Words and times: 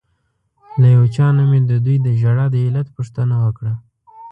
له 0.81 0.87
یو 0.95 1.03
چا 1.15 1.27
نه 1.37 1.43
مې 1.49 1.59
ددوی 1.69 1.97
د 2.01 2.07
ژړا 2.21 2.45
د 2.51 2.55
علت 2.65 2.87
پوښتنه 2.97 3.35
وکړه. 3.45 3.73